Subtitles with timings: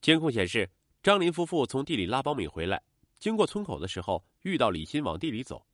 [0.00, 0.70] 监控显示，
[1.02, 2.82] 张林夫妇从地里拉苞米回来，
[3.18, 5.66] 经过村口的时候遇到李鑫往地里走。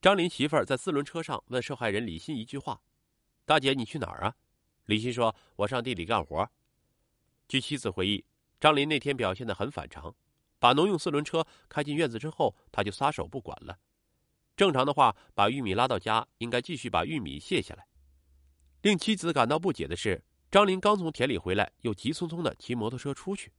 [0.00, 2.80] 张林媳妇儿在四轮车上问受害人李鑫一句话
[3.44, 4.34] ：“大姐，你去哪儿啊？”
[4.86, 6.50] 李鑫说：“我上地里干活。”
[7.46, 8.24] 据妻子回忆，
[8.58, 10.14] 张林那天表现的很反常，
[10.58, 13.78] 把农用四轮车开进院子之后，他就撒手不管了。
[14.56, 17.86] 正常的话，把玉米拉到家，应该继续把玉米卸下来。
[18.82, 23.52] 令妻子感到不解的是，张林刚从田里回来，又急匆匆的骑摩托车出去。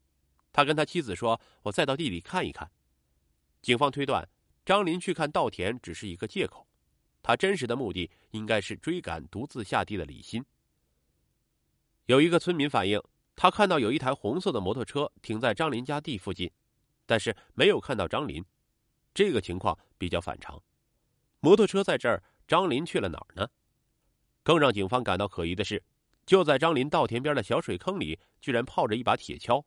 [0.52, 2.70] 他跟他妻子说：“我再到地里看一看。”
[3.62, 4.27] 警方推断，
[4.66, 6.67] 张林去看稻田只是一个借口，
[7.23, 10.44] 他真实的目的应该是追赶独自下地的李鑫。
[12.08, 13.02] 有一个村民反映，
[13.38, 16.52] 他看到有一台红色的摩托车停在张林家地附近，
[17.05, 18.44] 但是没有看到张林。
[19.14, 20.62] 这个情况比较反常，
[21.39, 23.48] 摩托车在这儿，张林去了哪儿呢？
[24.44, 25.81] 更让警方感到可疑的是，
[26.25, 29.63] 就在张林稻田边的小水坑里，居然泡着一把铁锹。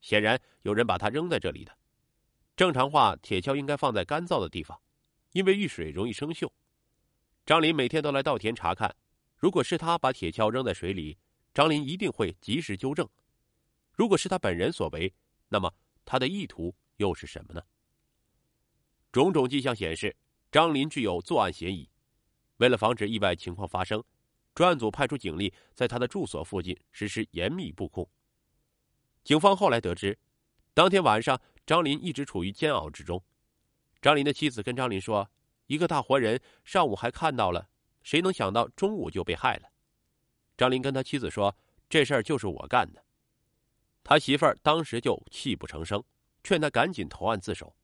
[0.00, 1.76] 显然有人把它扔在这里的。
[2.56, 4.80] 正常话，铁锹应该放在干燥的地方，
[5.32, 6.50] 因为遇水容易生锈。
[7.44, 8.94] 张林每天都来稻田查看，
[9.36, 11.18] 如果是他把铁锹扔在水里，
[11.52, 13.08] 张林一定会及时纠正。
[13.92, 15.12] 如果是他本人所为，
[15.48, 15.72] 那么
[16.04, 17.62] 他的意图又是什么呢？
[19.12, 20.16] 种种迹象显示，
[20.50, 21.88] 张林具有作案嫌疑。
[22.58, 24.02] 为了防止意外情况发生，
[24.60, 28.06] 专案组派出警力在他的住所附近实施严密布控。
[29.24, 30.18] 警方后来得知，
[30.74, 33.24] 当天晚上张林一直处于煎熬之中。
[34.02, 35.30] 张林的妻子跟张林说
[35.64, 37.70] ：“一个大活人，上午还看到了，
[38.02, 39.70] 谁能想到中午就被害了？”
[40.58, 41.56] 张林跟他妻子说
[41.88, 43.02] ：“这事儿就是我干的。”
[44.04, 46.04] 他媳妇儿当时就泣不成声，
[46.44, 47.74] 劝他赶紧投案自首。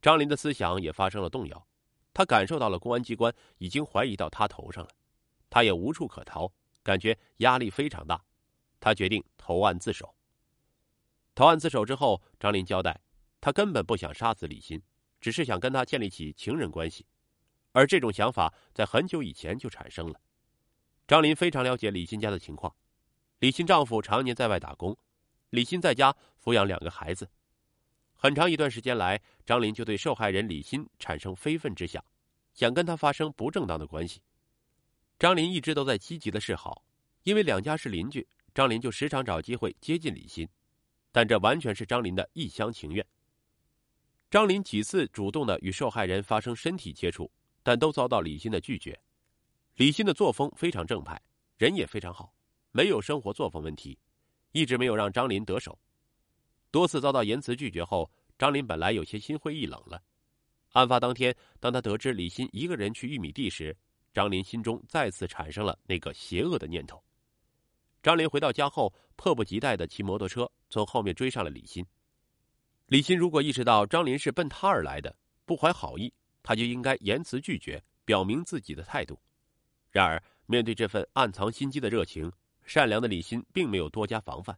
[0.00, 1.68] 张林的思想也发生了动摇，
[2.14, 4.90] 他感受到了公安机关已经怀疑到他头上了，
[5.50, 6.50] 他也无处可逃，
[6.82, 8.24] 感觉压力非常大，
[8.78, 10.14] 他决定投案自首。
[11.34, 12.98] 投案自首之后，张林交代，
[13.40, 14.80] 他根本不想杀死李鑫，
[15.20, 17.04] 只是想跟他建立起情人关系，
[17.72, 20.20] 而这种想法在很久以前就产生了。
[21.06, 22.74] 张林非常了解李鑫家的情况，
[23.40, 24.96] 李鑫丈夫常年在外打工，
[25.50, 27.28] 李鑫在家抚养两个孩子，
[28.14, 32.04] 很长一段时间来，张林就对受害人李鑫产生非分之想，
[32.54, 34.20] 想跟他发生不正当的关系。
[35.20, 36.82] 张林一直都在积极的示好，
[37.24, 40.48] 因为两家是邻居，张林就时常找机会接近李鑫。
[41.12, 43.06] 但这完全是张林的一厢情愿。
[44.30, 47.30] 张林几次主动的与受害人发生身体接触，
[47.62, 48.98] 但都遭到李鑫的拒绝。
[49.74, 51.20] 李鑫的作风非常正派，
[51.58, 52.32] 人也非常好，
[52.72, 53.98] 没有生活作风问题，
[54.52, 55.78] 一直没有让张林得手。
[56.70, 60.02] 多次遭到言辞拒绝后，张林本来有些心灰意冷了。
[60.70, 63.76] 案发当天，当他得知李鑫一个人去玉米地时，
[64.12, 67.02] 张林心中再次产生了那个邪恶的念头。
[68.02, 70.50] 张林回到家后，迫不及待的骑摩托车。
[70.70, 71.84] 从后面追上了李鑫。
[72.86, 76.12] 李鑫如果意识到张林是奔他而来的，不怀好意，
[76.42, 79.20] 他就应该言辞拒绝，表明自己的态度。
[79.90, 82.32] 然而，面对这份暗藏心机的热情，
[82.64, 84.56] 善良的李鑫并没有多加防范。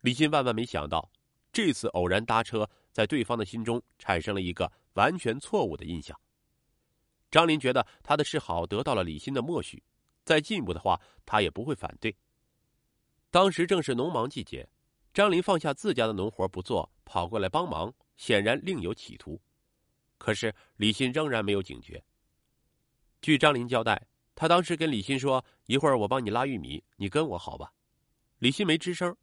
[0.00, 1.10] 李鑫万万没想到，
[1.52, 6.18] 这次偶然搭车，在对方的心中产生了一个完全错误的印象。
[7.36, 9.82] 张林觉得他的示好得到了李鑫的默许，
[10.24, 12.16] 再进一步的话，他也不会反对。
[13.30, 14.66] 当时正是农忙季节。
[15.12, 19.38] 张林放下自家的农活不做，跑过来帮忙，显然另有企图。
[20.16, 22.02] 可是李鑫仍然没有警觉。
[23.20, 24.02] 据张林交代，
[24.34, 27.70] 他当时跟李鑫说：“一会儿我帮你拉玉米，你跟我好吧？”
[28.40, 29.14] 李鑫没吱声。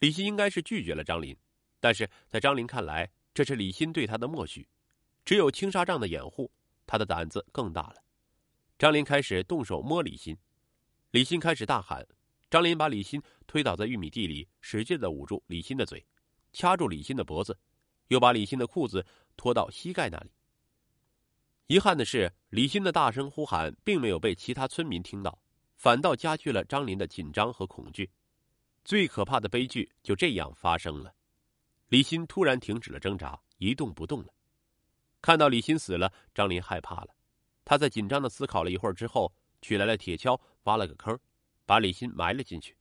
[0.00, 1.36] 李鑫应该是拒绝了张林，
[1.78, 4.68] 但是在张林看来，这是李鑫对他的默许。
[5.24, 6.50] 只有青纱帐的掩护，
[6.88, 8.02] 他的胆子更大了。
[8.78, 10.36] 张林开始动手摸李鑫，
[11.10, 12.04] 李鑫开始大喊。
[12.50, 16.04] 张林把李鑫推倒在玉米地里，使劲的捂住李鑫的嘴，
[16.52, 17.56] 掐住李鑫的脖子，
[18.08, 19.04] 又把李鑫的裤子
[19.36, 20.32] 拖到膝盖那里。
[21.66, 25.38] 遗憾的是，李鑫的大声呼喊并没有被其他村民听到，
[25.76, 28.10] 反倒加剧了张林的紧张和恐惧。
[28.82, 31.14] 最可怕的悲剧就这样发生了：
[31.88, 34.32] 李鑫突然停止了挣扎，一动不动了。
[35.20, 37.08] 看到李鑫死了，张林害怕了。
[37.64, 41.18] 他在紧张的思考了一会儿之后，取来了铁锹，挖了个坑。
[41.66, 42.74] 把李鑫埋了进去。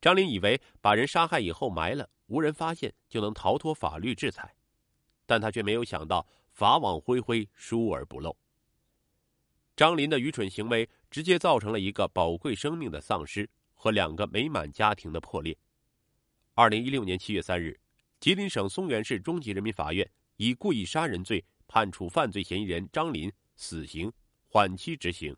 [0.00, 4.54] 张林以为把人杀害以后埋了，无人发现就能逃脱法律制裁，
[5.26, 8.36] 但他却没有想到法网恢恢，疏而不漏。
[9.74, 15.58] 张林的愚蠢行为直接造成了一个宝贵生命的丧失和两个美满家庭的破裂。
[16.54, 17.80] 二零一六年七月三日，
[18.20, 24.12] 吉林省松原市中级人民法院以故意杀人罪判处犯罪嫌疑人张林死刑，
[24.46, 25.36] 缓期执行。